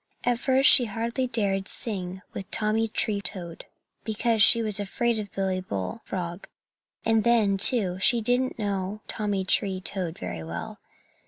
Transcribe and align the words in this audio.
At 0.23 0.39
first 0.39 0.67
she 0.67 0.85
hardly 0.85 1.27
dared 1.27 1.67
sing 1.67 2.23
with 2.33 2.49
Tommy 2.49 2.87
Tree 2.87 3.21
Toad, 3.21 3.65
because 4.03 4.41
she 4.41 4.63
was 4.63 4.79
afraid 4.79 5.19
of 5.19 5.31
Billy 5.31 5.61
Bull 5.61 6.01
Frog, 6.05 6.47
and 7.05 7.23
then, 7.23 7.55
too, 7.55 7.99
she 7.99 8.19
didn't 8.19 8.57
know 8.57 9.01
Tommy 9.07 9.45
Tree 9.45 9.79
Toad 9.79 10.17
very 10.17 10.43
well. 10.43 10.79